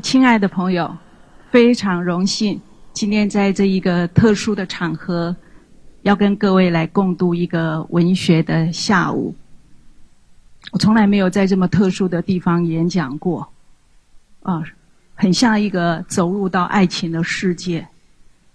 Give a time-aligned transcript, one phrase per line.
[0.00, 0.96] 亲爱的朋友，
[1.50, 2.60] 非常荣幸
[2.92, 5.34] 今天在这一个特殊的场合，
[6.02, 9.34] 要跟各位来共度一个文学的下午。
[10.72, 13.46] 我从来没有在这么特殊的地方演讲过，
[14.42, 14.62] 啊，
[15.14, 17.86] 很像一个走入到爱情的世界，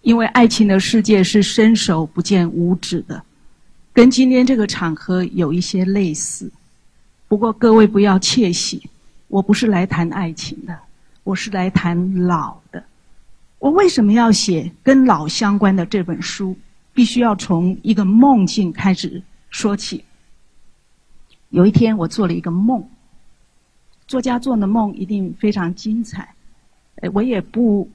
[0.01, 3.21] 因为爱情的世界是伸手不见五指的，
[3.93, 6.51] 跟今天这个场合有一些类似。
[7.27, 8.89] 不过各位不要窃喜，
[9.27, 10.75] 我不是来谈爱情的，
[11.23, 12.83] 我是来谈老的。
[13.59, 16.57] 我为什么要写跟老相关的这本书？
[16.93, 20.03] 必须要从一个梦境开始说起。
[21.49, 22.83] 有一天，我做了一个梦。
[24.07, 26.27] 作家做的梦一定非常精彩。
[27.13, 27.89] 我也不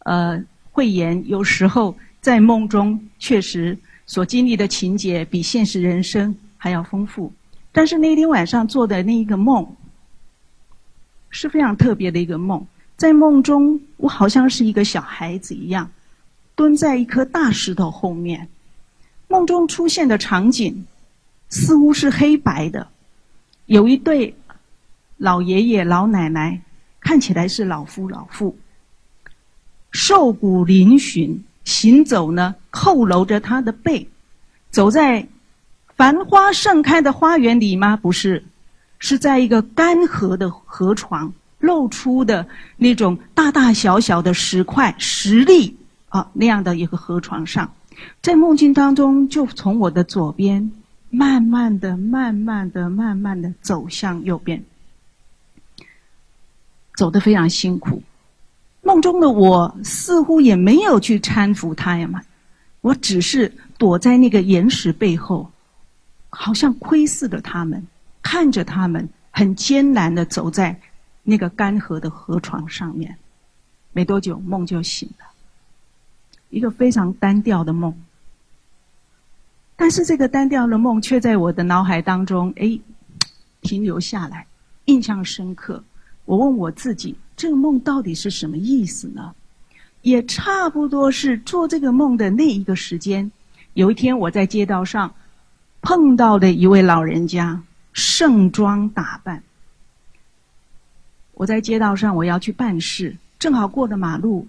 [0.00, 7.32] 呃讳言，有时候在梦中确实所经历的情节比现实人生还要丰富。
[7.70, 9.66] 但是那天晚上做的那一个梦
[11.32, 12.64] 是非常特别的一个梦。
[12.96, 15.90] 在梦中，我好像是一个小孩子一样，
[16.54, 18.48] 蹲在一颗大石头后面。
[19.26, 20.86] 梦中出现的场景。
[21.54, 22.88] 似乎是黑白的，
[23.66, 24.34] 有一对
[25.18, 26.62] 老爷爷老奶奶，
[26.98, 28.56] 看起来是老夫老妇，
[29.90, 34.08] 瘦骨嶙峋，行走呢佝偻着他的背，
[34.70, 35.28] 走在
[35.94, 37.98] 繁花盛开的花园里吗？
[37.98, 38.42] 不是，
[39.02, 45.76] 是在一个干涸的河床，露出的那种大大小小的石块、石粒
[46.08, 47.74] 啊那样的一个河床上，
[48.22, 50.70] 在梦境当中，就从我的左边。
[51.14, 54.64] 慢慢的、慢慢的、慢慢的走向右边，
[56.96, 58.02] 走得非常辛苦。
[58.80, 62.08] 梦中的我似乎也没有去搀扶他呀，
[62.80, 65.50] 我只是躲在那个岩石背后，
[66.30, 67.86] 好像窥视着他们，
[68.22, 70.80] 看着他们很艰难的走在
[71.22, 73.16] 那个干涸的河床上面。
[73.92, 75.26] 没多久，梦就醒了，
[76.48, 77.94] 一个非常单调的梦。
[79.76, 82.78] 但是这个单调的梦却在我的脑海当中，哎，
[83.60, 84.46] 停留下来，
[84.86, 85.82] 印象深刻。
[86.24, 89.34] 我问我自己，这个梦到底是什么意思呢？
[90.02, 93.30] 也差不多是做这个梦的那一个时间。
[93.74, 95.14] 有一天我在街道上
[95.80, 97.62] 碰到的一位老人家，
[97.92, 99.42] 盛装打扮。
[101.34, 104.46] 我在街道上我要去办事，正好过了马路，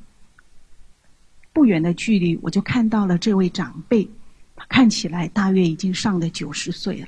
[1.52, 4.10] 不远的距离我就看到了这位长辈。
[4.56, 7.08] 他看起来大约已经上了九十岁了。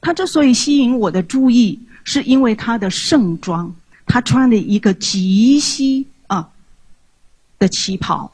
[0.00, 3.74] 他之所以吸引我的注意，是因为他的盛装。
[4.06, 6.48] 他穿了一个极西啊
[7.58, 8.32] 的旗袍，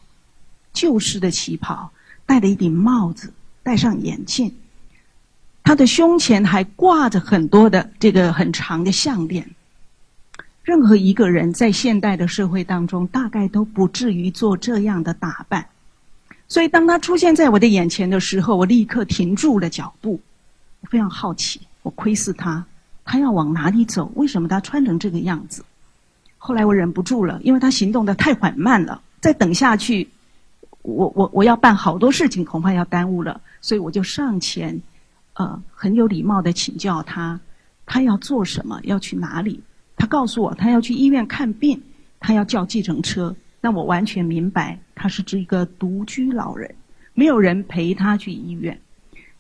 [0.73, 1.91] 旧式的旗袍，
[2.25, 3.33] 戴了一顶帽子，
[3.65, 4.55] 戴上眼镜。
[5.65, 9.49] 他的胸前还挂着很多的这个很长的项链。
[10.63, 15.67] 任何一个人在现代的社会当中，大概都不至于做这样的打扮。
[16.49, 20.21] 所以，当他出现在我的眼前的时候，我立刻停住了脚步。
[20.81, 22.65] 我非常好奇，我窥视他，
[23.05, 24.13] 他要往哪里走？
[24.15, 25.65] 为什么他穿成这个样子？
[26.37, 29.01] 后来我忍不住了，因为他行动的太缓慢了。
[29.21, 30.07] 再等下去，
[30.83, 33.41] 我我我要办好多事情，恐怕要耽误了。
[33.63, 34.79] 所以我就上前，
[35.35, 37.39] 呃，很有礼貌的请教他，
[37.87, 38.81] 他要做什么？
[38.85, 39.61] 要去哪里？
[39.97, 41.81] 他告诉我，他要去医院看病，
[42.19, 43.35] 他要叫计程车。
[43.61, 46.75] 那我完全明白，他是指一个独居老人，
[47.15, 48.79] 没有人陪他去医院，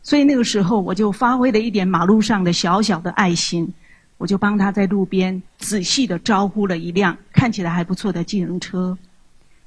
[0.03, 3.71] 所以那个时候我就发挥了一点马路上的小小的爱心，
[4.16, 8.97] 我就帮他在路边仔细的招呼了一辆看起来还不错的计程车，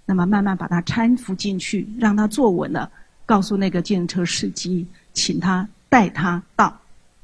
[0.06, 2.90] 那么慢慢把他搀扶进去，让他坐稳了，
[3.26, 6.80] 告诉那个计程车司机，请他带他到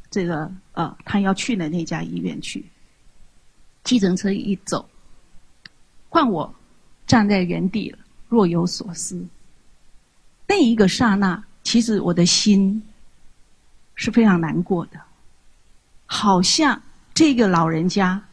[0.10, 2.66] 这个呃他要去的那家医院去。
[3.84, 4.90] 计程车一走，
[6.10, 6.54] 换我。
[7.06, 7.94] 站在原地
[8.30, 9.28] 若有所思。
[10.48, 12.82] 那一个刹那，其实我的心
[13.94, 14.98] 是非常难过的，
[16.06, 16.82] 好像
[17.14, 18.24] 这个老人家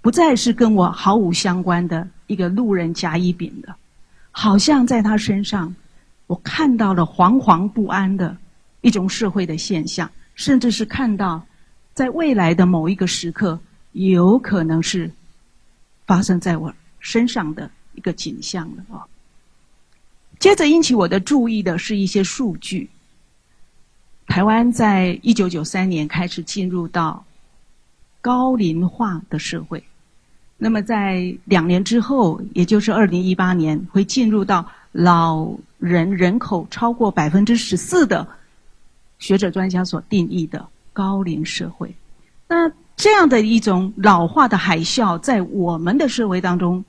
[0.00, 3.76] 不再是跟我毫无相关的一个路人甲乙丙的，
[4.32, 5.72] 好像在他身上，
[6.26, 8.34] 我看到了惶惶不安的
[8.80, 11.44] 一种社会的现象，甚至是看到
[11.94, 13.58] 在未来的某一个时刻，
[13.92, 15.10] 有可能是
[16.06, 16.74] 发生在我。
[17.02, 19.08] 身上的一个景象了啊。
[20.38, 22.90] 接着引起我的注意的是一些数据。
[24.26, 27.24] 台湾在一九九三年开始进入到
[28.20, 29.82] 高龄化的社会，
[30.58, 38.28] 那么在两年之后，也就是二零一八年，会进入到老人人口超过百分之十四的
[39.20, 41.94] 学者专家所定义的高龄社会。
[42.48, 46.84] 那这样的一种老化的海啸在我们的社会当中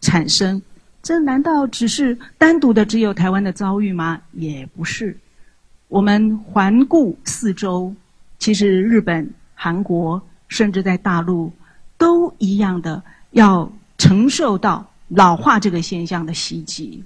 [0.00, 0.60] 产生，
[1.02, 4.18] 这难道只是单独的只有台湾的遭遇吗？
[4.32, 5.14] 也不是。
[5.88, 7.94] 我们环顾四周，
[8.38, 11.52] 其实日本、韩国，甚至在大陆，
[11.98, 13.02] 都一样的
[13.32, 17.04] 要承受到老化这个现象的袭击。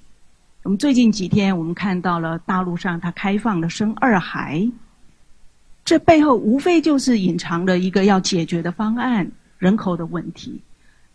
[0.66, 4.68] 我们最近几天，我们看到了大陆上它开放了生二孩，
[5.84, 10.60] 这背后无非就是隐藏了一个要解决的方案——人口的问题。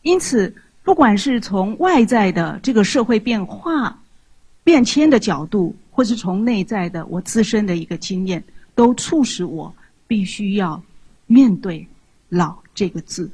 [0.03, 3.99] 因此，不管是从外在的这个社会变化、
[4.63, 8.41] 变迁的角度，或是从内在的我自身的一个经验，
[8.73, 9.75] 都促使我
[10.07, 10.81] 必须要
[11.27, 11.85] 面对
[12.29, 13.29] “老”这个字。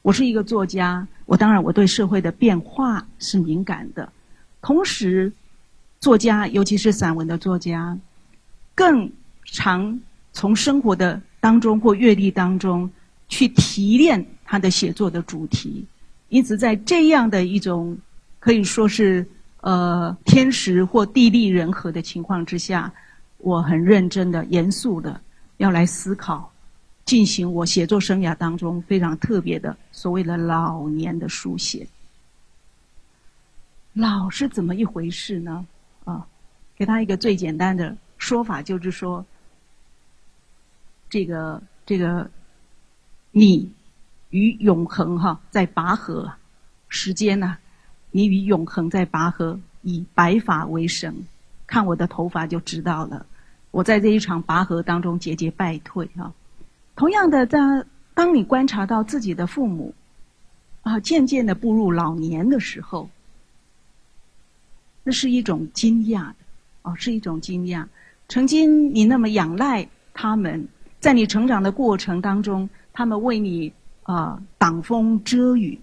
[0.00, 4.10] 我是一个作家，我当然我对社会的变化是敏感的。
[4.62, 5.30] 同时，
[6.00, 7.96] 作家尤其是散文的作家，
[8.74, 9.10] 更
[9.44, 10.00] 常
[10.32, 12.90] 从生活的当中或阅历当中
[13.28, 15.84] 去提炼他的写作的主题。
[16.28, 17.98] 因此，在这样的一种
[18.38, 19.26] 可以说是。
[19.60, 22.90] 呃，天时或地利人和的情况之下，
[23.38, 25.20] 我很认真的、严肃的
[25.56, 26.48] 要来思考，
[27.04, 31.84] 进行我写作生涯当中非常特别的所谓的老年的书写。
[33.94, 35.66] 老是怎么一回事呢？
[36.78, 39.26] 给他一个最简单的说法，就是说，
[41.10, 42.30] 这个这个，
[43.32, 43.72] 你
[44.30, 46.32] 与永恒哈在拔河，
[46.88, 47.58] 时间呢？
[48.12, 51.26] 你与永恒在拔河，以白发为绳，
[51.66, 53.26] 看我的头发就知道了。
[53.72, 56.32] 我在这一场拔河当中节节败退啊。
[56.94, 57.58] 同样的，在
[58.14, 59.94] 当你观察到自己的父母
[60.82, 63.10] 啊渐渐的步入老年的时候，
[65.02, 66.34] 那是一种惊讶的
[66.88, 67.86] 哦，是一种惊讶。
[68.28, 70.66] 曾经你那么仰赖他们，
[71.00, 73.70] 在你成长的过程当中，他们为你
[74.04, 75.78] 啊挡风遮雨。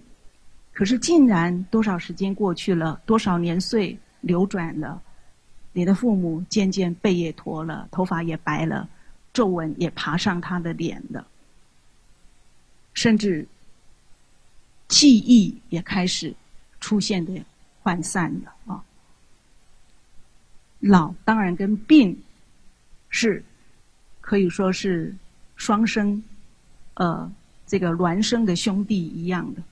[0.72, 5.00] 可是，竟然多少时间过去了，多少年岁流转了，
[5.72, 8.88] 你的父母渐渐背也驼了，头发也白了，
[9.32, 11.26] 皱纹也爬上他的脸了，
[12.92, 13.46] 甚至
[14.88, 16.34] 记忆也开始
[16.80, 17.32] 出现的
[17.82, 18.84] 涣散了啊。
[20.80, 22.16] 老当然跟病
[23.08, 23.42] 是
[24.20, 25.14] 可以说是
[25.56, 26.22] 双生，
[26.94, 27.30] 呃，
[27.66, 29.62] 这个孪生的兄弟一样的。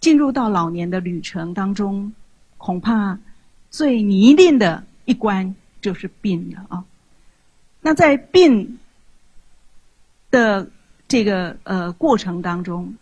[0.00, 2.12] 进入到老年的旅程当中，
[2.56, 3.18] 恐怕
[3.68, 6.84] 最泥泞的一关就是病了啊。
[7.80, 8.78] 那在病
[10.30, 10.70] 的
[11.08, 12.94] 这个呃过程当中，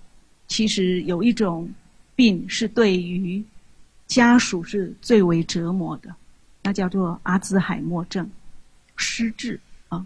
[0.49, 1.69] 其实有一种
[2.15, 3.45] 病是对于
[4.07, 6.15] 家属是最为折磨的，
[6.67, 8.29] 那叫做阿兹海默症、
[8.97, 10.05] 失智啊。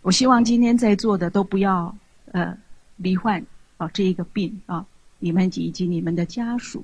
[0.00, 1.94] 我希望今天在座的都不要
[2.30, 2.56] 呃
[2.96, 3.44] 罹患
[3.76, 4.86] 啊这一个病啊。
[5.18, 6.82] 你们以及你们的家属，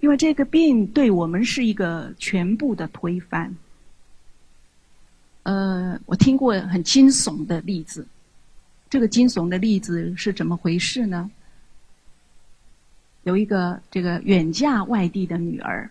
[0.00, 3.56] 因为这个病对我们是一个全部的推翻。
[5.44, 8.06] 呃，我听过很惊悚的例子，
[8.90, 11.30] 这个惊悚的例子是怎么回事呢？
[13.22, 15.90] 有一个这个远嫁外地的女儿，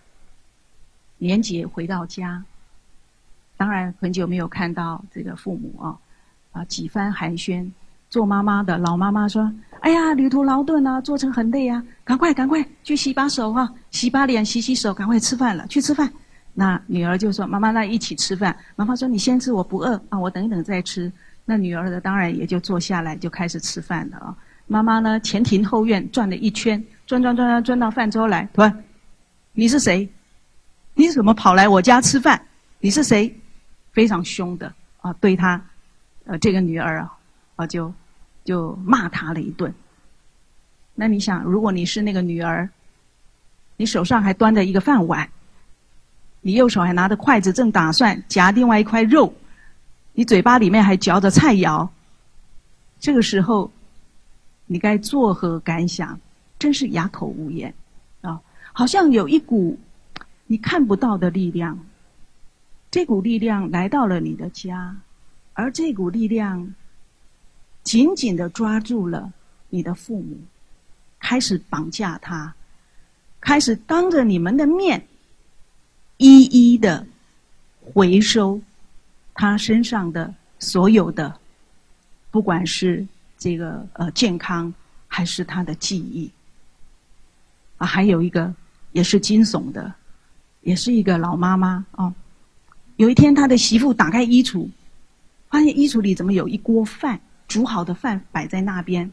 [1.17, 2.43] 年节回到家，
[3.57, 5.98] 当然很久没有看到这个父母啊，
[6.51, 7.69] 啊几番寒暄。
[8.07, 16.10] 做妈妈的老妈妈说：“哎呀，旅途劳顿啊，做成很累啊，赶快赶快去洗把手哈，洗把脸，洗洗手，赶快吃饭了，去吃饭。”
[16.53, 21.12] 那女儿就说：“妈妈，那一起吃饭。”妈妈说：“你先吃，我不饿啊，我等一等再吃。”
[21.43, 24.38] 那女儿的当然也就坐下来就开始吃饭了啊。
[24.67, 28.72] 妈妈呢，前庭后院转了一圈，转转转转转到饭桌来，喂，
[29.51, 30.07] 你是谁？
[30.95, 32.41] 你怎么跑来我家吃饭？
[32.79, 33.33] 你是谁？
[33.93, 35.61] 非常凶的啊，对她，
[36.25, 37.13] 呃，这个女儿啊，
[37.57, 37.93] 啊就。
[38.45, 39.73] 就骂他了一顿。
[40.93, 42.69] 那你想，如果你是那个女儿，
[43.75, 45.27] 你手上还端着一个饭碗，
[46.41, 49.33] 你右手还拿着筷子，正打算夹另外一块肉，
[50.13, 51.89] 你嘴巴里面还嚼着菜肴，
[52.99, 53.71] 这个时候，
[54.67, 56.19] 你该作何感想？
[56.59, 57.73] 真是哑口无言
[58.21, 58.39] 啊！
[58.73, 59.75] 好像有一股
[60.47, 61.79] 你看不到的力量，
[62.89, 64.95] 这股力量来到了你的家，
[65.53, 66.73] 而这股力量。
[67.83, 69.31] 紧紧的抓住了
[69.69, 70.39] 你的父母，
[71.19, 72.51] 开始绑架他，
[73.39, 75.07] 开始当着你们的面，
[76.17, 77.05] 一一的
[77.79, 78.59] 回收
[79.35, 81.39] 他身上的所有的，
[82.31, 83.05] 不管是
[83.37, 84.73] 这个呃健康，
[85.07, 86.31] 还是他的记忆。
[87.77, 88.51] 啊，还有一个
[88.93, 89.93] 也是惊悚的，
[90.65, 92.13] 也是一个老妈妈啊。
[92.98, 94.67] 有一天，他的媳妇打开衣橱，
[95.50, 97.17] 发现衣橱里怎么有一锅饭。
[97.48, 99.10] 煮好的饭摆在那边，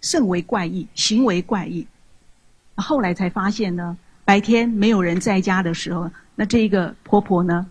[0.00, 1.84] 甚为怪异，行为怪异。
[2.76, 7.66] 后来才发现呢，白天没有人在家的时候，那这个婆婆呢，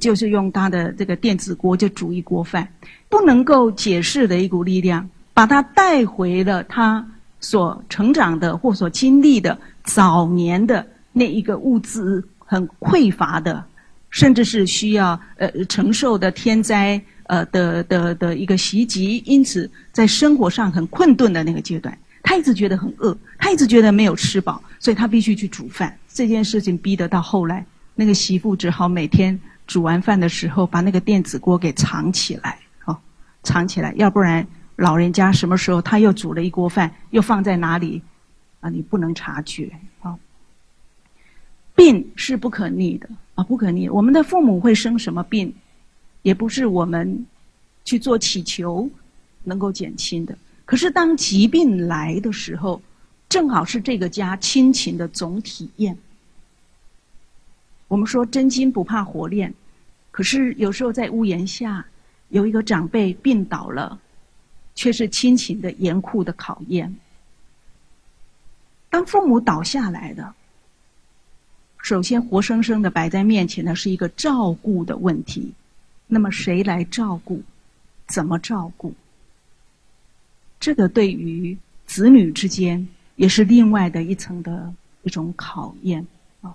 [0.00, 2.68] 就是用她的这个电子锅就煮一锅饭，
[3.08, 13.64] 不能够解释的一股力量，把她带回了她所成长的或所经历的早年的那一个物资很匮乏的，
[14.10, 17.00] 甚至是需要呃承受的天灾。
[17.26, 25.96] 呃的的的一个袭击，因此在生活上很困顿的那个阶段，他一直觉得很饿，他一直觉得没有吃饱，所以他必须去煮饭。
[26.08, 27.64] 这件事情逼得到后来，
[27.94, 32.98] 那个媳妇只好每天煮完饭的时候把那个电子锅给藏起来，哦，
[33.44, 38.02] 藏起来，要不然老人家什么时候他又煮了一锅饭，又放在哪里，
[38.60, 40.14] 啊，你不能察觉，啊。
[41.74, 43.88] 病是不可逆的啊，不可逆。
[43.88, 45.54] 我们的父母会生什么病？
[46.22, 47.26] 也不是我们
[47.84, 48.88] 去做祈求
[49.42, 50.36] 能够减轻的。
[50.64, 52.80] 可是当疾病来的时候，
[53.28, 55.96] 正好是这个家亲情的总体验。
[57.88, 59.52] 我们说真金不怕火炼，
[60.10, 61.84] 可是有时候在屋檐下
[62.28, 63.98] 有一个长辈病倒了，
[64.74, 66.94] 却是亲情的严酷的考验。
[68.88, 70.34] 当父母倒下来的，
[71.82, 75.52] 首先活生生的摆在面前的是一个照顾的问题。
[76.06, 77.42] 那么谁来照顾？
[78.06, 78.94] 怎么照顾？
[80.60, 82.86] 这个对于子女之间
[83.16, 84.72] 也是另外的一层的
[85.02, 86.06] 一种考验
[86.40, 86.54] 啊。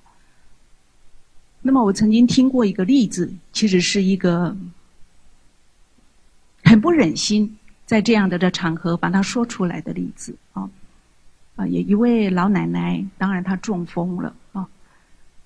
[1.62, 4.56] 那么我曾经听过一个例子，其实是一个
[6.64, 10.70] 很不忍心在这样的的场合把它说出来的例子啊
[11.58, 14.34] 啊，有一位老奶奶，当然她中风了，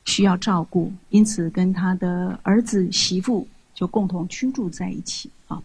[0.05, 3.48] 需要照顾，因此跟他的儿子媳妇。
[3.74, 5.60] 就共同居住在一起啊，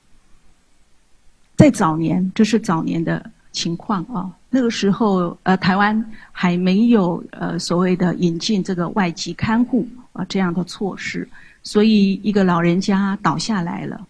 [1.55, 4.33] 在早年，这是早年的情况啊。
[4.49, 6.03] 那个时候，呃，台湾
[6.33, 11.29] 还没有呃所谓的引进这个外籍看护啊这样的措施，
[11.63, 14.07] 所以一个老人家倒下来了，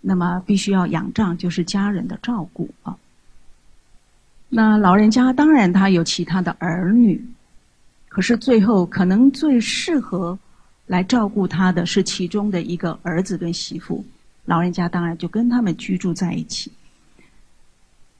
[0.00, 2.96] 那么必须要仰仗就是家人的照顾啊。
[4.48, 7.20] 那老人家当然他有其他的儿女，
[8.20, 10.38] 可是最后可能最适合。
[10.88, 14.04] 来照顾他的是其中的一个儿子跟媳妇，
[14.44, 16.70] 老人家当然就跟他们居住在一起。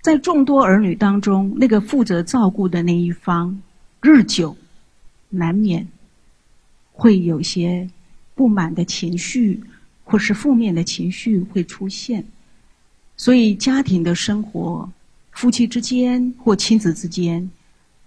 [0.00, 3.60] 在众多儿女当中，那个负责照顾的那一方，
[4.00, 4.56] 日久
[5.28, 5.86] 难免
[6.92, 7.86] 会有些
[8.34, 9.60] 不满的情绪，
[10.04, 12.24] 或是负面的情绪会出现。
[13.18, 14.90] 所以，家庭的生活，
[15.32, 17.50] 夫妻之间或亲子之间，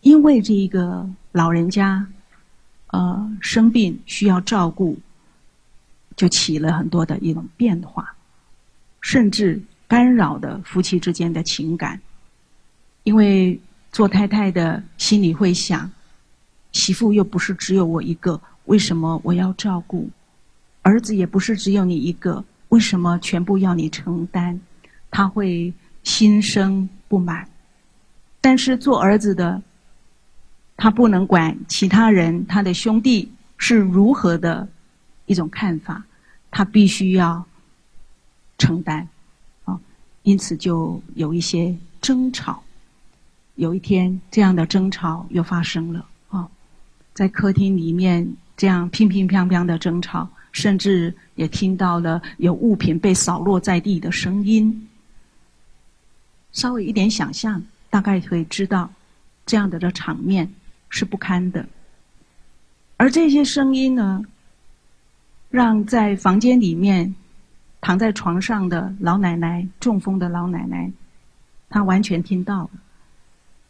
[0.04, 2.08] 因为这个老人家。
[2.96, 4.96] 呃，生病需要照顾，
[6.16, 8.14] 就起了很多的一种变化，
[9.02, 12.00] 甚至干扰的夫妻之间的情感。
[13.02, 13.60] 因为
[13.92, 15.90] 做太太的心里会想，
[16.72, 20.08] 媳妇又不是只有我一个，为什么我要照顾？
[20.84, 24.60] 儿子也不是只有你一个，为什么全部要你承担？
[25.10, 27.50] 他会心生不满。
[28.40, 29.60] 但是做儿子的。
[30.76, 34.68] 他不能管其他人，他的兄弟是如何的
[35.28, 36.04] 一种看法，
[36.52, 37.46] 他必须要
[38.58, 39.08] 承担，
[39.66, 39.80] 啊，
[40.24, 42.64] 因此就有一些争吵。
[43.56, 46.50] 有一天，这样的争吵又发生了，啊，
[47.14, 48.28] 在客厅里面
[48.58, 54.90] 这样乒乒乓乓的争吵，甚至也听到了有物品被扫落在地的声音。
[56.52, 57.62] 稍微一点想象，
[57.92, 58.92] 大概可以知道
[59.46, 60.52] 这样的的场面。
[60.96, 61.68] 是不堪的，
[62.98, 64.24] 而这些声音呢，
[65.50, 67.16] 让在房间里面
[67.82, 70.92] 躺在床上的老奶奶中风的老奶奶，
[71.68, 72.70] 她完全听到了。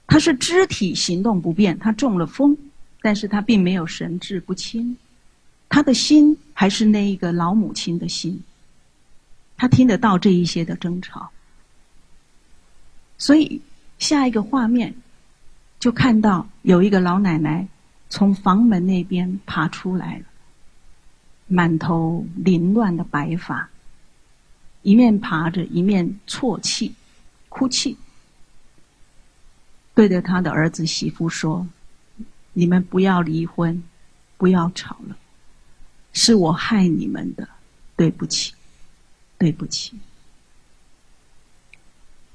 [0.06, 2.58] 她是肢体行动不便，她中了风，
[3.01, 4.98] 但是她并没有神志不清，
[5.70, 8.44] 她的心还是那一个老母亲的心，
[9.56, 11.32] 她听得到这一些的争吵，
[13.18, 13.62] 所以
[13.98, 14.94] 下一个画面。
[15.80, 17.67] 就看到有一个老奶奶
[18.10, 20.25] 从房门那边爬出来了，
[21.48, 23.70] 满头凌乱的白发，
[24.82, 26.93] 一面爬着一面啜泣、
[27.50, 27.98] 哭泣，
[29.93, 31.67] 对着他的儿子媳妇说
[32.53, 33.84] ：“你们不要离婚，
[34.38, 35.17] 不要吵了，
[36.12, 37.48] 是我害你们的，
[37.96, 38.53] 对不起，
[39.38, 40.00] 对不起，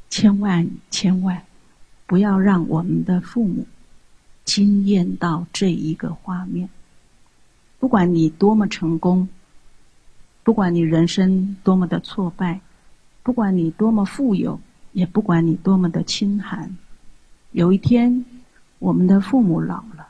[0.08, 1.44] 千万千万。”
[2.06, 3.66] 不要让我们的父母
[4.48, 6.70] 惊艳到这一个画面。
[7.78, 9.28] 不管你多么成功，
[10.42, 12.58] 不管你人生多么的挫败，
[13.22, 14.58] 不管你多么富有，
[14.92, 16.74] 也不管你多么的清寒，
[17.52, 18.24] 有一天，
[18.78, 20.08] 我们的父母老了，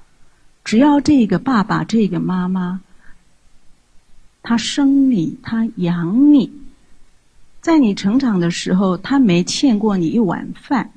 [0.62, 2.80] 只要这个爸爸、这个妈妈，
[4.40, 6.52] 他生你，他养你，
[7.60, 10.92] 在你成长的时候，他没欠过你一碗饭，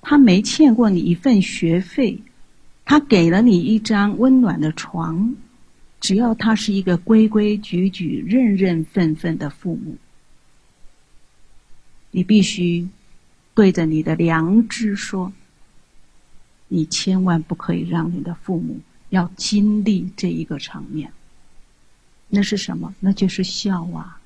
[0.00, 2.18] 他没欠过你一份学费，
[2.84, 5.34] 他给了你一张温暖的床，
[6.00, 9.96] 只要他是一个规规矩矩、认认份份的父母，
[12.10, 12.88] 你必须。
[13.52, 15.30] 对着你的良知说
[16.68, 18.80] ：“你千万不可以让你的父母
[19.10, 21.12] 要经历这一个场面。
[22.28, 22.94] 那是什么？
[23.00, 24.18] 那就是孝啊！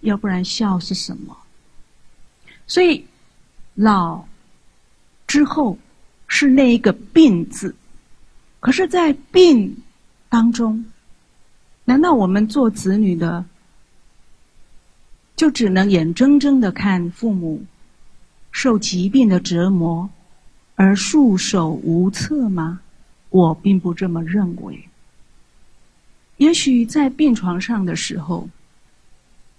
[0.00, 1.36] 要不然孝是什么？
[2.66, 3.04] 所以
[3.74, 4.26] 老
[5.36, 5.76] 之后
[6.26, 7.76] 是那一个病字。
[8.58, 9.76] 可是，在病
[10.30, 10.82] 当中，
[11.84, 13.44] 难道我们做子女的
[15.36, 17.62] 就只能眼睁睁的看父母？”
[18.50, 20.08] 受疾病的折磨
[20.74, 22.80] 而束手无策吗？
[23.28, 24.88] 我并不这么认为。
[26.38, 28.48] 也许在病床上的时候，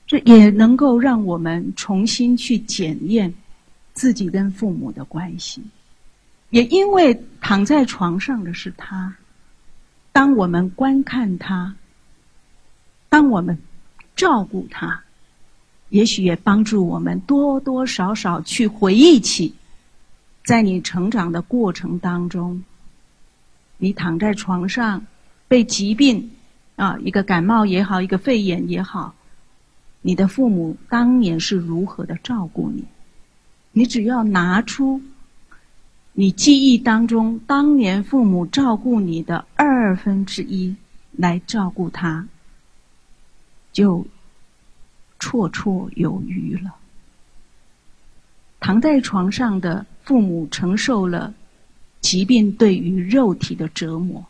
[0.07, 3.31] 这也能够让我们重新去检验
[3.97, 5.61] 自己跟父母的关系。
[6.51, 9.15] 也因为躺在床上的是他，
[10.11, 11.75] 当我们观看他，
[13.09, 13.57] 当我们
[14.15, 15.01] 照顾他。
[15.89, 19.55] 也许也帮助我们多多少少去回忆起，
[20.43, 22.61] 在你成长的过程当中，
[23.77, 25.05] 你躺在床上
[25.47, 26.29] 被疾病
[26.75, 29.15] 啊，一个感冒也好，一个肺炎也好，
[30.01, 32.83] 你的父母当年是如何的照顾你？
[33.77, 34.99] 你只要拿出
[36.13, 40.75] 你记忆当中当年父母照顾你的二分之一
[41.11, 42.27] 来照顾他，
[43.71, 44.05] 就。
[45.19, 46.75] 绰绰有余了。
[48.59, 51.33] 躺在床上的父母承受了
[52.01, 54.23] 疾病对于肉体的折磨，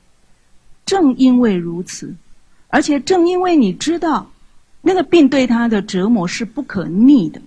[0.85, 2.15] 正因为如此，
[2.69, 4.31] 而且正因为你知道
[4.81, 7.41] 那个病对他的折磨是不可逆的，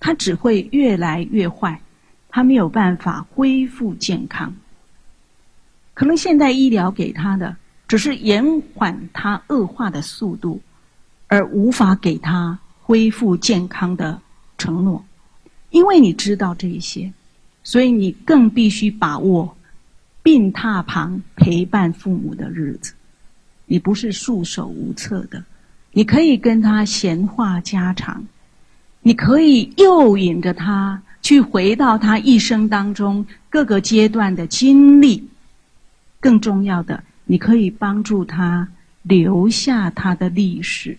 [0.00, 1.80] 他只会越来越坏，
[2.28, 4.52] 他没有办法恢复健康。
[5.94, 10.60] 可能现代医疗给他的只是延缓他恶化的速度，
[11.28, 12.58] 而无法给他。
[12.82, 14.20] 恢复健康的
[14.58, 15.04] 承诺，
[15.70, 17.12] 因为你知道这一些，
[17.62, 19.56] 所以你更必须把握
[20.24, 22.92] 病榻旁陪伴父母的日子。
[23.66, 25.44] 你不是束手无策的，
[25.92, 28.24] 你可以跟他闲话家常，
[29.02, 35.28] 你可以诱引着他去回到他一生当中各个阶段的经历。
[36.20, 38.68] 更重要的，你可以帮助他
[39.02, 40.98] 留下他的历史。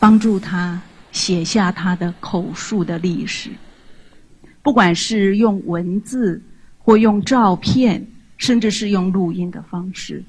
[0.00, 0.82] 帮助他
[1.12, 3.50] 写下他的口述的历史，
[4.60, 6.42] 不管是用文字
[6.80, 8.04] 或用照片，
[8.36, 10.24] 甚至是用录音的方式，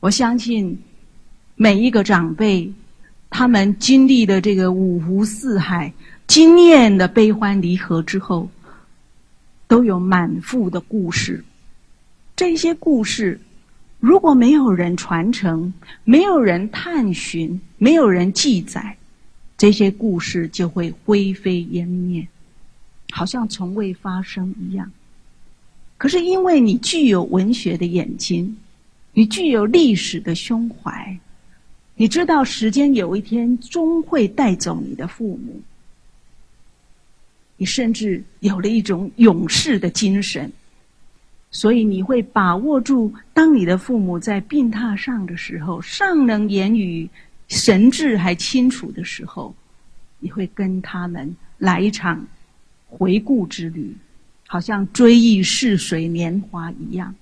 [0.00, 0.76] 我相信
[1.54, 2.72] 每一个长辈，
[3.36, 5.92] 他们经历的这个五湖四海、
[6.28, 8.48] 经验的悲欢离合之后，
[9.66, 11.44] 都有满腹的故事。
[12.36, 13.40] 这些故事
[13.98, 18.96] 如果没有人传承，没有人探寻，没有人记载。
[19.58, 22.24] 这些故事就会灰飞烟灭，
[23.10, 24.88] 好像从未发生一样。
[25.98, 28.56] 可是因为你具有文学的眼睛，
[29.12, 31.18] 你具有历史的胸怀，
[31.96, 35.60] 你知道时间有一天终会带走你的父母，
[37.56, 40.52] 你甚至有了一种勇士的精神，
[41.50, 47.08] 所以你会把握住，当你的父母在病榻上的时候，尚能言语。
[47.46, 49.54] 神志还清楚的时候，
[50.18, 52.26] 你会跟他们来一场
[52.88, 53.94] 回顾之旅，
[54.46, 57.14] 好像追忆逝水年华一样。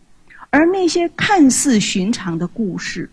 [0.50, 3.10] 而那些看似寻常的故事，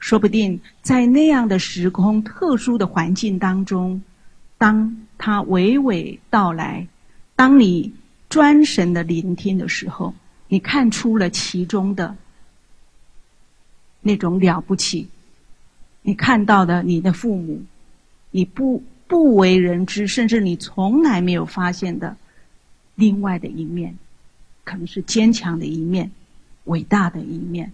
[0.00, 4.02] 说不定在那样的时空、特殊的环境当中，
[4.58, 6.88] 当他娓娓道来，
[7.36, 7.92] 当你
[8.28, 10.12] 专神的聆听的时候，
[10.48, 12.16] 你看出了其中的
[14.00, 15.08] 那种了不起。
[16.02, 17.62] 你看到的你的父母，
[18.30, 22.16] 你不不为人知，甚至你从来没有发现的
[22.94, 23.94] 另外的一面，
[24.64, 26.10] 可能是坚强的一面，
[26.64, 27.70] 伟大的一面，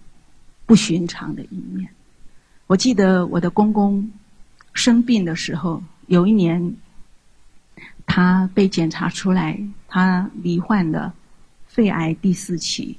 [0.65, 1.89] 不寻常的一面。
[2.67, 4.11] 我记得我的公公
[4.73, 6.75] 生病的时候，有一年
[8.05, 11.13] 他被检查出来，他罹患了
[11.67, 12.97] 肺癌第四期。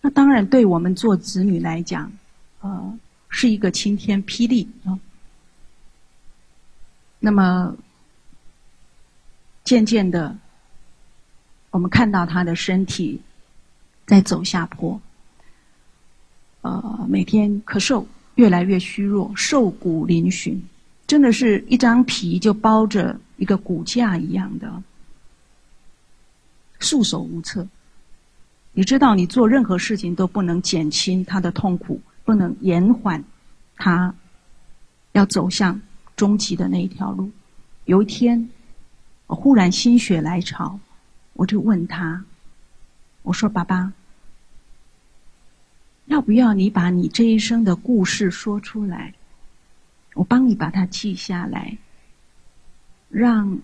[0.00, 2.12] 那当然，对我们做子女来讲，
[2.60, 2.98] 呃。
[3.36, 4.96] 是一个晴天霹雳啊！
[7.18, 7.74] 那么，
[9.64, 10.38] 渐渐的，
[11.70, 13.20] 我们看到他的身体
[14.06, 15.00] 在走下坡，
[16.60, 20.58] 呃，每天咳嗽，越来越虚弱，瘦骨嶙峋，
[21.06, 24.82] 真的是一张皮就包着一个骨架一样的，
[26.78, 27.66] 束手无策。
[28.72, 33.22] 你知道，你做任何事情都不能减轻他的痛苦，不能延缓
[33.76, 34.12] 他
[35.12, 35.80] 要走向
[36.16, 37.30] 终极的那一条路。
[37.84, 38.50] 有一天，
[39.28, 40.80] 我忽然心血来潮，
[41.34, 42.24] 我就问他
[43.22, 43.92] ：“我说，爸爸，
[46.06, 49.14] 要不要你把你这一生的故事说出来？
[50.14, 51.76] 我帮你把它记下来，
[53.08, 53.58] 让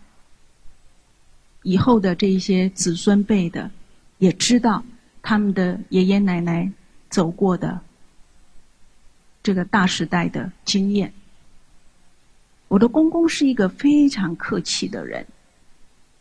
[1.62, 3.70] 以后的这一些子孙辈的
[4.18, 4.84] 也知道。”
[5.22, 6.72] 他们的爷爷奶奶
[7.10, 7.78] 走过的
[9.42, 11.12] 这个大时代的经验，
[12.68, 15.26] 我的公公是一个非常客气的人，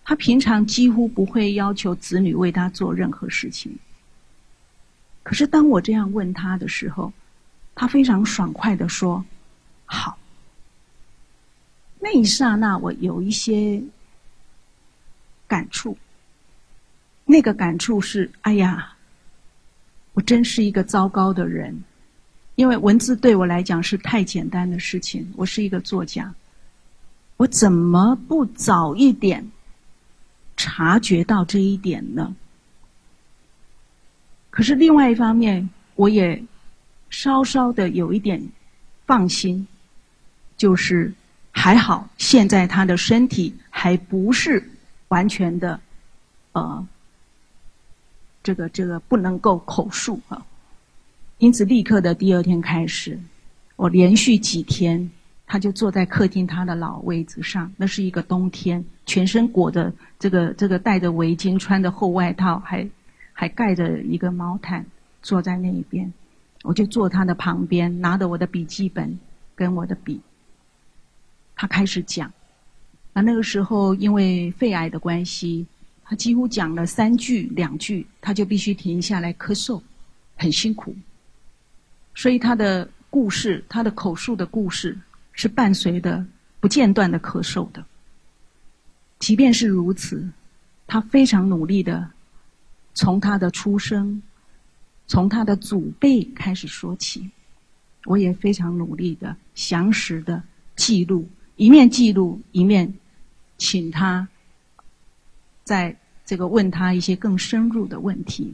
[0.03, 3.73] 他平常几乎不会要求子女为他做任何事情。
[5.23, 7.12] 可是当我这样问他的时候，
[7.75, 9.23] 他非常爽快的说
[9.86, 10.17] ：“好。”
[11.99, 13.82] 那一刹那，我有一些
[15.47, 15.97] 感触。
[17.25, 18.93] 那个感触是：哎呀，
[20.13, 21.84] 我真是一个糟糕的人，
[22.55, 25.32] 因为文字对我来讲是太简单的事情。
[25.36, 26.34] 我是一个作家，
[27.38, 29.45] 我怎么不早一点
[30.58, 32.36] 察觉到这一点呢？
[34.60, 36.43] 可是另外一方面，我也
[37.10, 38.45] 稍稍的有一点
[39.08, 39.65] 放心，
[40.58, 41.13] 就是
[41.50, 44.69] 还好，现在他的身体还不是
[45.08, 45.80] 完全的，
[46.52, 46.86] 呃。
[48.43, 50.45] 这个这个不能够口述啊，
[51.38, 53.17] 因此立刻的第二天开始，
[53.78, 55.10] 我连续几天，
[55.48, 57.72] 他就坐在客厅他的老位子上。
[57.78, 62.86] 那是一个冬天，全身裹着这个这个戴着围巾，穿着厚外套，还
[63.39, 64.86] 还盖着一个毛毯，
[65.21, 66.12] 坐在那一边。
[66.62, 69.17] 我就坐他的旁边，拿着我的笔记本
[69.56, 70.19] 跟我的笔。
[71.56, 72.30] 他开始讲，
[73.13, 75.65] 啊，那个时候因为肺癌的关系。
[76.04, 79.82] 他几乎讲了三句两句，他就必须停下来咳嗽，
[80.36, 80.93] 很辛苦。
[82.13, 84.99] 所以他的故事，他的口述的故事，
[85.32, 86.25] 是伴随的
[86.60, 87.86] 不间断的咳嗽的。
[89.17, 90.30] 即便是如此，
[90.86, 92.12] 他非常努力的
[92.99, 94.21] 从他的出生，
[95.07, 97.31] 从他的祖辈开始说起。
[98.03, 100.43] 我也非常努力的详实的
[100.75, 102.93] 记录，一面记录一面
[103.57, 104.27] 请他。
[105.63, 108.53] 在这个问他一些更深入的问题，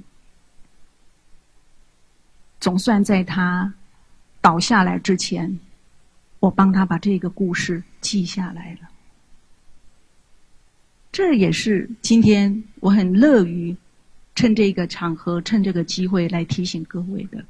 [2.60, 3.74] 总算在他
[4.42, 5.60] 倒下来之前，
[6.40, 8.90] 我帮他把这个故事记下来了。
[11.12, 13.76] 这也是今天我很乐于
[14.36, 17.44] 趁这个场合、趁这个机会来提醒各位的。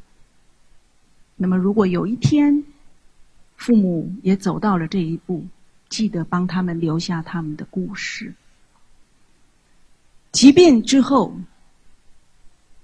[1.36, 2.64] 那么，如果有一天
[3.58, 5.46] 父母也走到了这一步，
[5.90, 8.34] 记得帮他们留下他们的故事。
[10.32, 11.36] 疾病之后，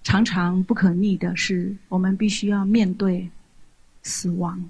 [0.03, 3.29] 常常不可逆的是，我们必须要面对
[4.03, 4.69] 死亡。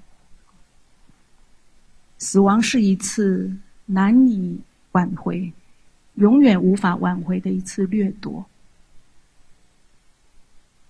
[2.18, 4.60] 死亡是一次难以
[4.92, 5.52] 挽回、
[6.16, 8.44] 永远无法挽回的一次掠夺。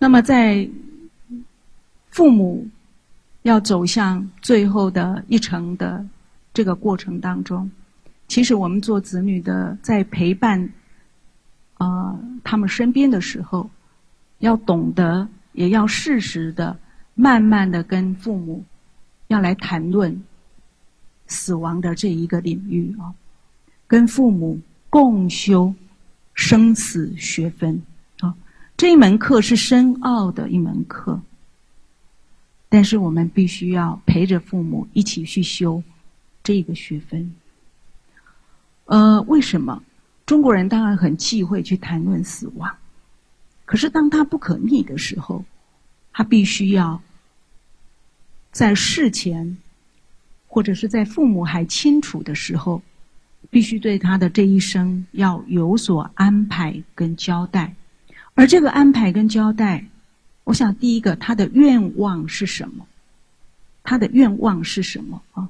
[0.02, 0.68] 那么，在
[2.10, 2.66] 父母
[3.42, 6.04] 要走向最后的一程的
[6.52, 7.70] 这个过程当中，
[8.26, 10.68] 其实我们做子女的在陪伴。
[11.74, 13.70] 啊，他们身边的时候，
[14.38, 16.76] 要懂得，也要适时的、
[17.14, 18.64] 慢慢的跟父母，
[19.28, 20.20] 要来谈论
[21.28, 23.14] 死亡的这一个领域啊，
[23.86, 24.60] 跟父母
[24.90, 25.72] 共修
[26.34, 27.80] 生死学分，
[28.82, 31.22] 这一门课是深奥的一门课，
[32.68, 35.80] 但是我们必须要陪着父母一起去修
[36.42, 37.32] 这个学分。
[38.86, 39.80] 呃，为什么？
[40.26, 42.76] 中国人当然很忌讳去谈论死亡，
[43.64, 45.44] 可是当他不可逆的时候，
[46.12, 47.00] 他必须要
[48.50, 49.56] 在事前，
[50.48, 52.82] 或者是在父母还清楚的时候，
[53.48, 57.76] 必须对他的这一生要有所安排跟交代。
[58.34, 59.84] 而这个安排跟交代，
[60.44, 62.86] 我想第一个他的愿望是什么？
[63.82, 65.48] 他的愿望是什么啊？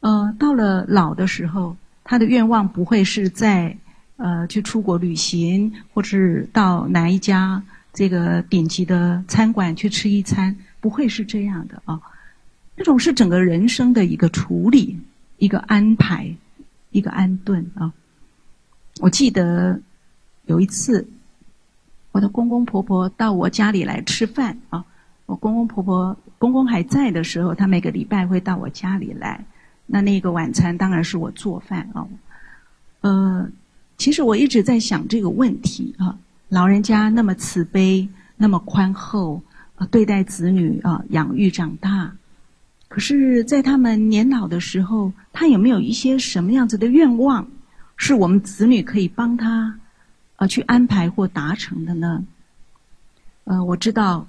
[0.00, 3.76] 呃，到了老的时候，他的愿望不会是在。
[4.20, 12.00] 呃，去出国旅行，或是到哪一家这个顶级的餐馆去吃一餐，不会是这样的啊。
[12.76, 14.98] 这种是整个人生的一个处理、
[15.36, 16.34] 一个安排、
[16.90, 17.92] 一个安顿啊。
[18.98, 19.80] 我记得
[20.46, 21.06] 有一次，
[22.18, 24.84] 我的公公婆婆到我家里来吃饭啊。
[25.26, 29.44] 我公公婆婆公公还在的时候，他每个礼拜会到我家里来。
[29.86, 32.04] 那那个晚餐当然是我做饭啊。
[33.02, 33.48] 呃，
[33.98, 39.40] 其实我一直在想这个问题啊，老人家那么慈悲，那么宽厚
[39.76, 42.10] 啊，对待子女啊，养育长大。
[42.88, 47.46] 可是，在他们年老的时候，他有没有一些什么样子的愿望，
[47.96, 49.78] 是我们子女可以帮他
[50.38, 52.24] 啊去安排或达成的呢？
[53.44, 54.26] 呃，我知道，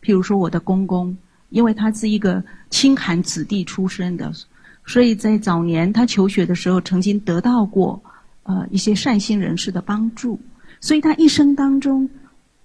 [0.00, 1.18] 譬如说我的公公，
[1.50, 4.32] 因为他是一个清寒子弟出身的，
[4.86, 8.00] 所以在早年他求学的时候，曾经得到过
[8.44, 10.40] 呃一些善心人士的帮助，
[10.80, 12.08] 所以他一生当中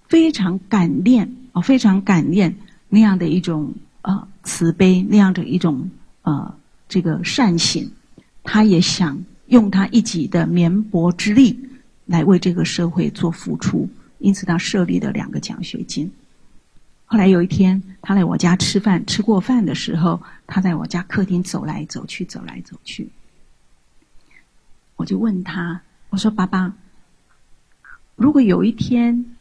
[0.08, 2.56] 非常感念啊，非常感念
[2.88, 3.74] 那样的一种。
[4.04, 5.92] 呃，慈悲那样的一种
[6.24, 6.56] 呃，
[6.90, 7.92] 这个善行，
[8.42, 11.70] 他也想用他一己的绵薄之力
[12.12, 16.12] 来为这个社会做付出，因此他设立了两个奖学金。
[17.06, 23.10] 后来有一天，他来我家吃饭，吃过饭的时候，他在我家客厅走来走去，走来走去。
[24.98, 26.76] 我就问他，我说：“爸爸，
[28.18, 29.38] 如果有一天，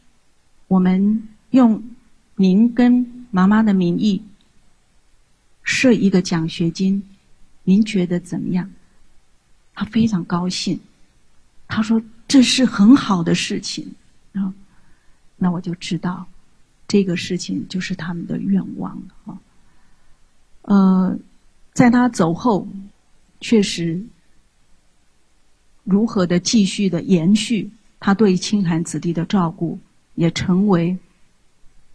[0.67, 1.83] 我们用
[2.35, 4.23] 您跟妈妈的名义。”
[5.63, 7.03] 设一个奖学金，
[7.63, 8.71] 您觉得怎么样？
[9.73, 10.79] 他非常高兴，
[11.67, 12.01] 他说
[12.31, 13.93] 这是很好的事情
[14.31, 14.53] 啊。
[15.35, 16.25] 那我就知道，
[16.87, 19.37] 这个事情就是他们的愿望了哈。
[20.61, 21.19] 呃，
[21.73, 22.65] 在他走后，
[23.41, 24.01] 确实
[25.83, 29.77] 如何的继续的延续他对清寒子弟的照顾，
[30.15, 30.97] 也成为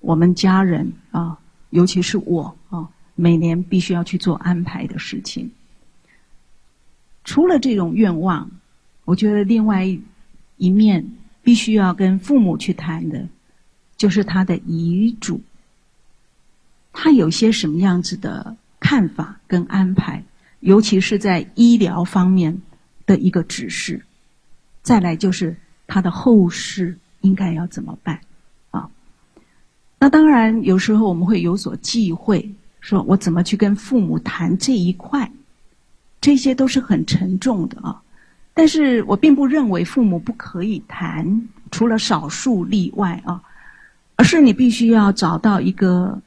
[0.01, 1.39] 我们家人啊，
[1.71, 2.87] 尤其是我啊。
[3.15, 5.51] 每年必须要去做安排的事情。
[7.25, 8.51] 除了这种愿望，
[9.07, 9.99] 我觉得另外
[10.57, 13.29] 一面必须要跟父母去谈的，
[13.97, 15.41] 就是他的遗嘱。
[16.93, 20.25] 他有些什么样子的看法跟安排，
[20.61, 22.63] 尤其是在医疗方面
[23.05, 24.03] 的一个指示。
[24.83, 28.21] 再来就是他的后事应该要怎么办
[28.71, 28.89] 啊？
[29.99, 32.55] 那当然，有时候我们会有所忌讳。
[32.81, 35.31] 说我怎么去跟父母谈这一块？
[36.21, 38.01] 这些都是很沉重的啊。
[38.57, 43.39] 但是我并不认为父母不可以谈，除了少数例外啊，
[44.17, 46.19] 而是你必须要找到一个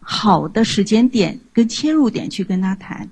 [0.00, 3.08] 好的时间点跟切入点去跟他谈。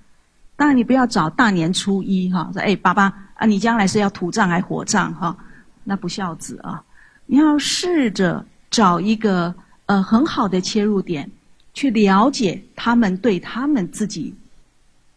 [0.57, 3.05] 当然，你不要找大年初一哈，说哎，爸爸
[3.37, 5.37] 啊，你将来是要土葬还火葬哈？
[5.85, 6.83] 那不孝子啊！
[7.27, 9.55] 你要试着找一个
[9.87, 11.31] 呃很好的切入点。
[11.75, 14.33] 去了解他们对他们自己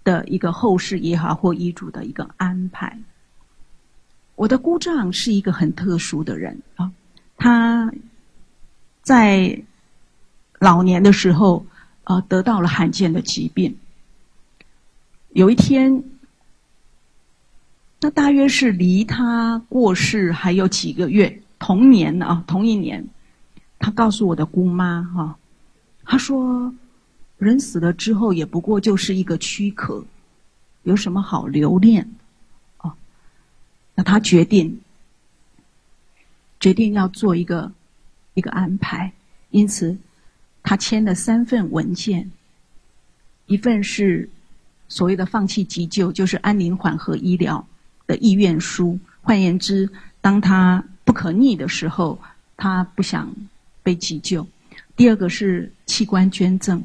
[0.03, 2.97] 的一个后事也好，或遗嘱的一个安排。
[4.38, 6.91] 我的姑丈是一个很特殊的人啊，
[7.38, 7.91] 他
[9.02, 9.63] 在
[10.60, 11.65] 老年的时候
[12.04, 13.76] 啊得到了罕见的疾病。
[15.32, 16.04] 有一天，
[18.00, 23.08] 那大约是离他过世还有几个月，同年啊，同一年，
[23.80, 25.36] 他告诉我的姑妈哈。
[26.06, 26.71] 他说
[27.39, 30.06] ：“人死了之后，也不过就是一个躯壳，
[30.84, 32.08] 有什么好留恋？
[33.99, 34.79] 那他决定，
[36.60, 37.71] 决定要做一个
[38.36, 39.12] 一个安排。
[39.49, 39.97] 因此，
[40.62, 42.29] 他签了三份文件，
[43.47, 44.29] 一份是
[44.88, 47.65] 所谓的放弃急救，就是安宁缓和医疗
[48.05, 48.99] 的意愿书。
[49.23, 49.89] 换言之，
[50.21, 52.21] 当他不可逆的时候，
[52.55, 53.33] 他不想
[53.81, 54.47] 被急救。”
[54.95, 56.83] 第二个是器官捐赠，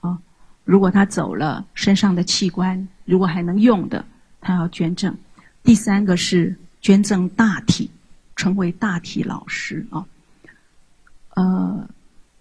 [0.00, 0.18] 啊，
[0.64, 4.02] 如果他走了，身上的器官如果还能用的，
[4.40, 5.14] 他要捐赠。
[5.62, 7.90] 第三个是捐赠大体，
[8.36, 10.04] 成为大体老师啊。
[11.34, 11.88] 呃，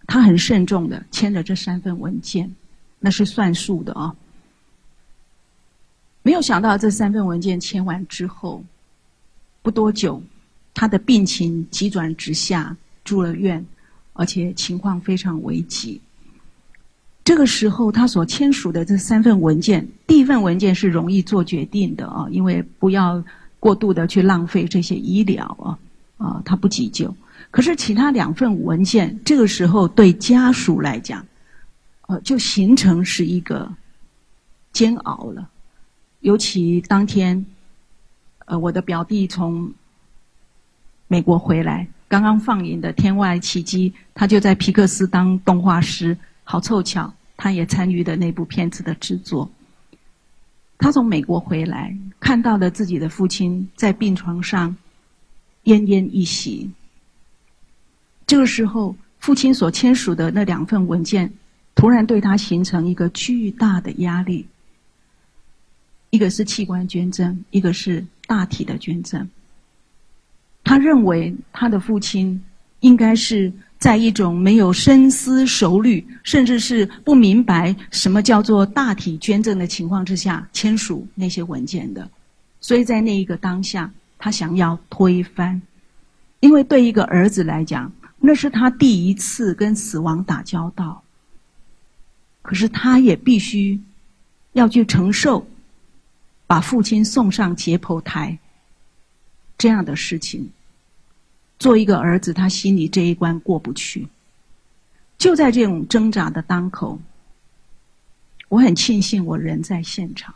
[0.08, 2.53] 他很慎重的签了这三份文件，
[2.99, 4.15] 那是算数的啊。
[6.21, 8.63] 没有想到这三份文件签完之后，
[9.62, 10.21] 不多久，
[10.73, 13.65] 他的病情急转直下，住了院。
[14.13, 16.01] 而且情况非常危急。
[17.29, 23.23] 这个时候，他所签署的这三份文件，第一份文件是容易做决定的啊，因为不要
[23.59, 25.77] 过度的去浪费这些医疗啊，
[26.25, 27.15] 啊，他不急救。
[27.51, 31.23] 可是其他两份文件，这个时候对家属来讲，
[32.07, 33.71] 呃，就形成是一个
[34.73, 35.47] 煎熬了。
[36.21, 37.45] 尤其当天，
[38.45, 39.71] 呃，我的表弟从
[41.07, 41.87] 美国回来。
[42.07, 49.49] 刚刚放映的《天外奇迹》，他就在皮克斯当动画师，好凑巧，他也参与的那部片子的制作。
[50.78, 54.75] 他从美国回来，看到了自己的父亲在病床上
[55.63, 56.69] 奄奄一息。
[58.28, 61.32] 这个时候，父亲所签署的那两份文件，
[61.75, 64.45] 突然对他形成一个巨大的压力。
[66.10, 69.30] 一个是器官捐赠，一个是大体的捐赠。
[70.65, 72.43] 他认为他的父亲
[72.82, 82.07] 应该是在一种没有深思熟虑，甚至是不明白什么叫做大体捐赠的情况之下签署那些文件的，
[82.59, 85.61] 所以在那一个当下，他想要推翻，
[86.41, 91.01] 因为对一个儿子来讲，那是他第一次跟死亡打交道，
[92.41, 93.79] 可是他也必须
[94.51, 95.47] 要去承受。
[96.45, 98.39] 把父亲送上解剖台，
[99.55, 100.49] 这样的事情，
[101.59, 104.07] 做一个儿子，他心里这一关过不去。
[105.17, 106.99] 就在这种挣扎的当口，
[108.47, 110.33] 我很庆幸我人在现场。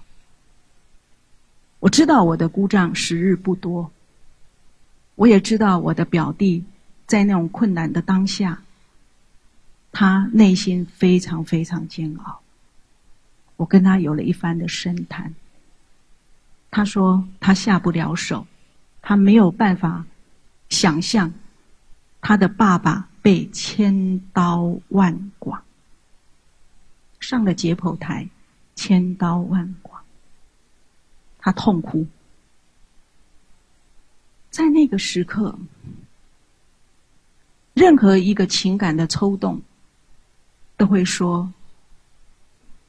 [1.80, 3.92] 我知道我的姑丈时日不多，
[5.16, 6.66] 我也知道我的表弟
[7.08, 8.62] 在那种困难的当下，
[9.94, 12.42] 他内心非常非常煎熬。
[13.56, 15.34] 我跟他有了一番的深谈。
[16.72, 18.48] 他说：“他下不了手，
[19.02, 20.06] 他没有办法
[20.74, 21.32] 想象
[22.20, 25.62] 他的爸爸被千刀万剐，
[27.20, 28.28] 上了解剖台，
[28.76, 30.04] 千刀万剐，
[31.38, 32.08] 他痛哭。
[34.50, 35.56] 在那个时刻，
[37.76, 39.62] 任何一个情感的抽动，
[40.76, 41.54] 都会说：‘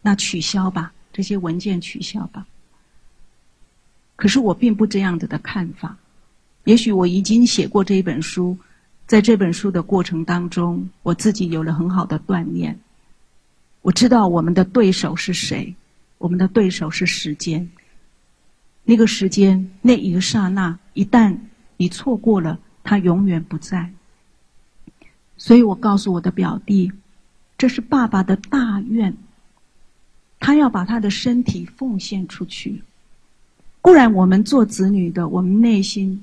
[0.01, 2.47] 那取消吧，这些文件取消吧。’”
[4.17, 5.99] 可是我并不这样子的看法，
[6.65, 8.57] 也许我已经写过这一本书，
[9.07, 12.79] 在这本书的过程当中，我自己有了很好的锻炼。
[13.83, 15.75] 我知道我们的对手是谁，
[16.19, 17.69] 我们的对手是时间。
[18.83, 21.37] 那个时间，那一个刹那，一旦
[21.77, 23.91] 你错过了，它永远不在。
[25.37, 26.93] 所以我告诉我的表弟，
[27.59, 29.15] 这是爸爸的大愿，
[30.39, 32.83] 他要把他的身体奉献出去。
[33.81, 36.23] 固然，我们做子女的，我们内心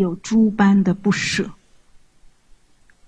[0.00, 1.50] 有诸般的不舍。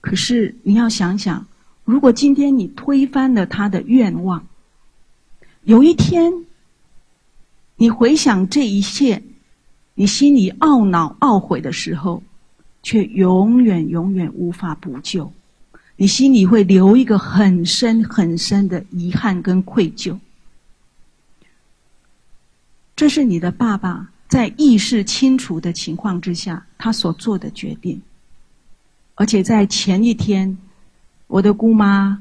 [0.01, 1.47] 可是，你要想想，
[1.85, 4.47] 如果今天你推翻了他的愿望，
[5.65, 6.33] 有一天，
[7.77, 9.23] 你回想这一切，
[9.95, 12.23] 你心里懊恼懊悔的时候，
[12.83, 15.33] 却永远永远无法补救，
[15.97, 20.19] 你心里会留一个很深很深的遗憾跟愧疚。
[22.97, 28.01] 这是你的爸爸在意识清楚的情况之下，他所做的决定。
[29.15, 30.57] 而且在前一天，
[31.27, 32.19] 我的姑妈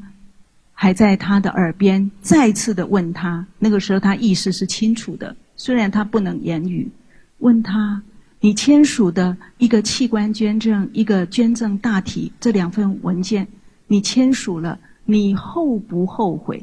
[0.74, 6.92] 还在他的耳边再次的问他，那个时候他意识是清楚的，虽然他不能言语，
[7.38, 8.04] 问他：
[8.42, 13.48] 你签署的一个器官捐赠、一个捐赠大体这两份文件，
[13.88, 16.62] 你签署了，你后不后悔？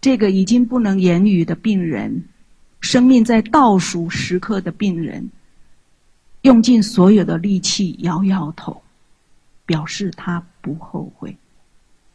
[0.00, 2.24] 这个已经不能言语的病人。
[2.80, 5.30] 生命在倒数时刻的病人，
[6.42, 8.82] 用尽所有的力气摇摇头，
[9.66, 11.36] 表示他不后悔。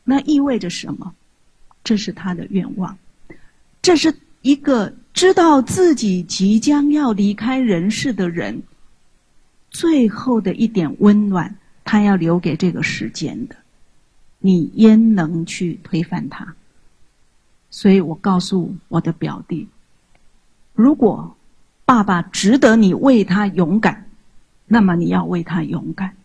[0.04, 1.13] 那意味着什么？
[1.84, 2.97] 这是他的愿望。
[3.82, 8.62] 这是一个知道自己即将要离开人世的人，
[9.69, 13.56] 最后的一点温暖，他要留给这个世间的。
[14.39, 16.56] 你焉能去推翻他？
[17.69, 19.67] 所以我告诉我的表弟。
[20.75, 21.35] 如果
[21.85, 24.09] 爸爸值得你为他勇敢，
[24.67, 26.15] 那么你要为他勇敢。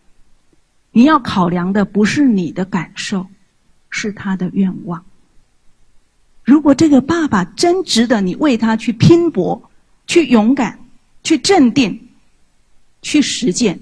[0.91, 3.25] 你要考量的不是你的感受，
[3.89, 5.03] 是他的愿望。
[6.43, 9.69] 如果这个爸爸真值得你为他去拼搏、
[10.05, 10.77] 去勇敢、
[11.23, 12.09] 去镇定、
[13.01, 13.79] 去实践，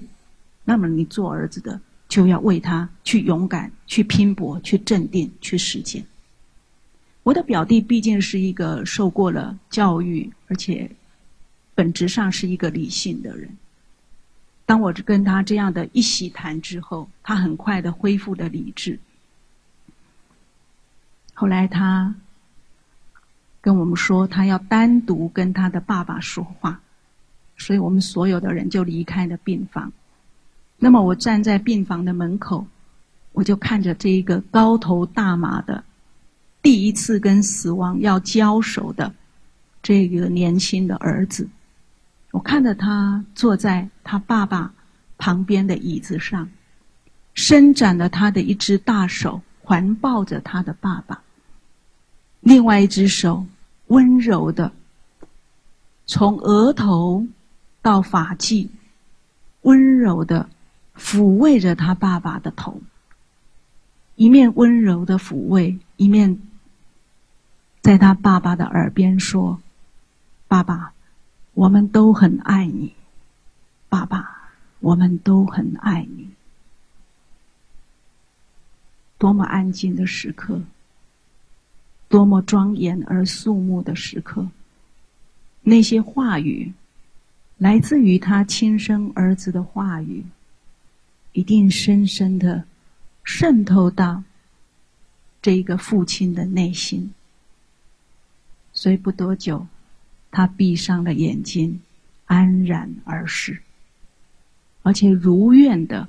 [0.64, 6.04] 那么你做儿子的就要为他去勇敢、去拼搏、去镇定、去实践。
[7.22, 10.90] 我的表弟毕竟是一个受过了教育，而且
[11.74, 13.56] 本质上是一个理性的人。
[14.64, 18.98] 当我跟他这样的一席谈之后，他很快的恢复了理智。
[21.34, 22.14] 后来他
[23.60, 26.80] 跟我们说，他要单独跟他的爸爸说话，
[27.58, 29.92] 所以我们所有的人就离开了病房。
[30.78, 32.66] 那么我站在病房的门口，
[33.32, 35.84] 我就看着这一个高头大马的。
[36.62, 39.14] 第一次跟死亡要交手的
[39.82, 41.48] 这个年轻的儿子，
[42.32, 44.72] 我看着他坐在他爸爸
[45.16, 46.50] 旁边的椅子上，
[47.34, 51.22] 伸展了他的一只大手，环抱着他的爸爸；
[52.40, 53.46] 另外一只手
[53.86, 54.70] 温柔的
[56.06, 57.26] 从额头
[57.80, 58.70] 到发际，
[59.62, 60.48] 温柔的
[60.94, 62.82] 抚慰着他爸爸的头，
[64.16, 66.38] 一面温柔的抚慰，一面
[67.90, 69.60] 在他爸爸的耳边说
[70.46, 70.92] ：“爸爸，
[71.54, 72.92] 我们都很爱你。
[73.88, 76.30] 爸爸，我们都很爱你。”
[79.18, 80.62] 多么安静的时刻，
[82.08, 84.46] 多么庄严而肃穆的时刻。
[85.62, 86.72] 那些话语，
[87.58, 90.24] 来自于他亲生儿子的话语，
[91.32, 92.62] 一定深深的
[93.24, 94.22] 渗透到
[95.42, 97.12] 这一个父亲的内心。
[98.80, 99.66] 所以不多久，
[100.30, 101.82] 他闭上了眼睛，
[102.24, 103.60] 安然而逝，
[104.82, 106.08] 而且如愿的。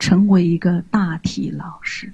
[0.00, 2.10] 成为一个大体老师，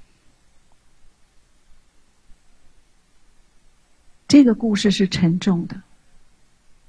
[4.27, 5.81] 这个故事是沉重的，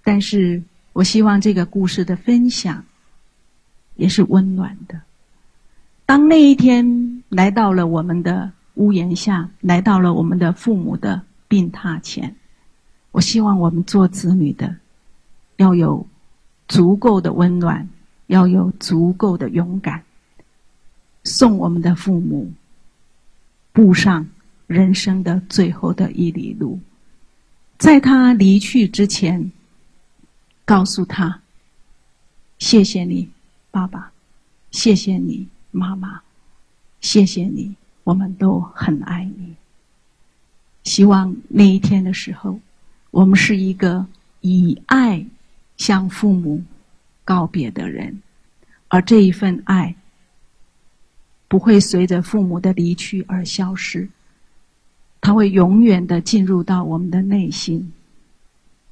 [0.03, 0.63] 但是
[0.93, 2.83] 我希望这个故事的分享
[3.95, 4.99] 也是温暖的。
[6.07, 12.35] 当那一天来到了我们的屋檐下，来到了我们的父母的病榻前，
[13.17, 14.75] 我希望我们做子女的
[15.55, 16.05] 要有
[16.67, 17.89] 足够的温暖，
[18.27, 20.03] 要有足够的勇敢。
[21.23, 22.51] 送我们的父母
[23.73, 24.29] 步上
[24.67, 26.79] 人生的最后的一里路，
[27.79, 29.51] 在他离去之前，
[30.63, 31.41] 告诉他
[32.59, 33.27] ：“谢谢你，
[33.71, 34.11] 爸爸，
[34.69, 36.21] 谢谢你，妈妈，
[37.01, 39.55] 谢谢你，我们都很爱你。”
[40.85, 42.59] 希望那一天的时候，
[43.11, 44.05] 我们是一个
[44.41, 45.25] 以爱
[45.77, 46.63] 向父母
[47.23, 48.21] 告别的人，
[48.87, 49.95] 而这一份爱。
[51.49, 54.09] 不会随着父母的离去而消失，
[55.21, 57.93] 它会永远的进入到我们的内心，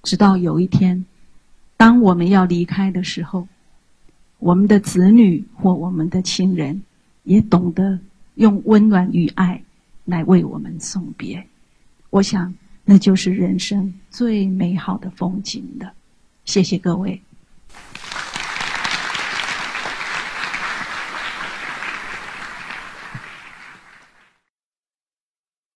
[0.04, 1.06] 直到有一天，
[1.76, 3.46] 当我们要离开的时候，
[4.40, 6.82] 我们的子女或我们的亲人
[7.24, 8.00] 也懂得
[8.36, 9.62] 用温暖与爱
[10.06, 11.46] 来为我们送别。
[12.10, 12.56] 我想，
[12.86, 15.92] 那就是人生最美好的风景的。
[16.46, 17.22] 谢谢各位。